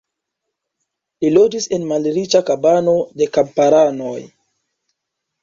Li 1.25 1.29
loĝis 1.33 1.67
en 1.77 1.85
malriĉa 1.91 2.41
kabano 2.49 2.97
de 3.21 3.29
kamparanoj. 3.37 4.17